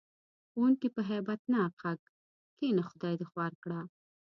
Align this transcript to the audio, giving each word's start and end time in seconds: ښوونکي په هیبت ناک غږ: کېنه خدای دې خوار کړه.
ښوونکي 0.49 0.87
په 0.95 1.01
هیبت 1.11 1.41
ناک 1.53 1.73
غږ: 1.81 2.01
کېنه 2.57 2.83
خدای 2.89 3.13
دې 3.19 3.25
خوار 3.31 3.53
کړه. 3.63 3.81